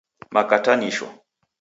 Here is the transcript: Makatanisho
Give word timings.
Makatanisho 0.33 1.07